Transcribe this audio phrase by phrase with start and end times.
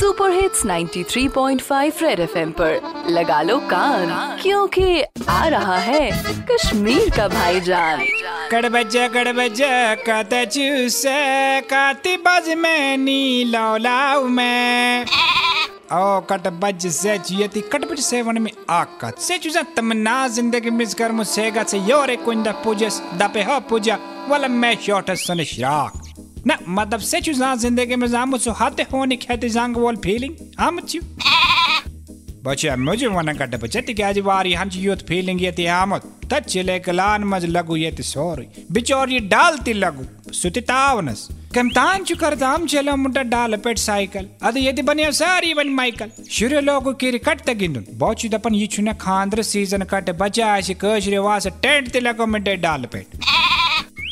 [0.00, 6.10] Super hits 93.5 red FM पर। लगा लो कान, क्योंकि आ रहा है
[6.50, 8.04] कश्मीर का भाईजान।
[8.50, 17.18] कड़ बजा कड़ बजा चूसे, काती बज में नी लौलाऊ में। ओ कट बज से
[17.18, 21.62] चुयती कट बज से वन में आकत। से चुजा तमन्ना, ज़िंदगी मिस कर मुझसे गा
[21.62, 23.98] से योरे कुंदा पूजस, दपे हो पूजा
[24.28, 25.99] वाला मैं शॉट सन शराक।
[26.46, 30.80] ना मतलब से चुजा ज़िंदगी में जामु सो हाथे होने कहते जांग वॉल फीलिंग हम
[30.82, 31.00] चु
[32.44, 37.44] बच्चा मुझे वना कट बच्चा तिकाज वारी हंच यूथ फीलिंग ये आमत तचले कलान मज
[37.46, 43.56] लगु, ये सॉरी बिचौर ये डालती लगु, सुति तावनस। कमतान चु दाम चलो मुंडा डाल
[43.58, 48.54] पेट साइकिल। अद यदि बनियो सारी वन माइकल। शुरू लोगु किर कट तगिंदुन बोचु दपन
[48.54, 53.06] ये छुना खांद्र सीज़न कट बचा आशि कशरे वास टेंट ते लगो मुंडे डाल पेट।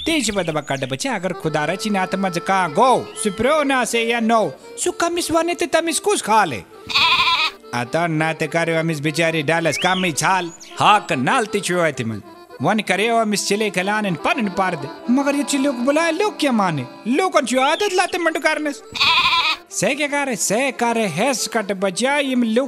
[0.09, 4.41] कट बच्चा अगर खुदा रची नाथ मज का गो। सुप्रो ना से या नो
[4.79, 6.63] सु कमिस वने ते तमिस कुछ खा ले।
[7.75, 12.23] आता ना ते करे अमिस बिचारी डालस कामी छाल। हाक नालती छुआ थी मन
[12.63, 16.39] वन करे अमिस चिले खलान इन पन पार दे। मगर ये चिल्लो को बुलाए लोग
[16.41, 16.87] क्या माने?
[17.09, 18.41] लोगन जो आदत लाते मंडू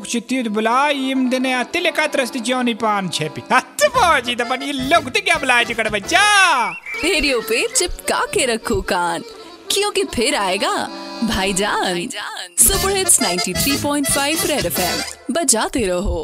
[0.05, 5.09] चित्ती बुला इम दिने अतिले का त्रस्ती जोनी पान छेपी हत्ते पहुँची तो बनी लोग
[5.11, 6.25] ते क्या बुलाए जी कट बच्चा
[7.05, 9.23] रेडियो पे चिपका के रखो कान
[9.71, 10.75] क्योंकि फिर आएगा
[11.25, 12.06] भाईजान
[12.59, 16.21] सुपर हिट्स 93.5 रेड एफएम बजाते रहो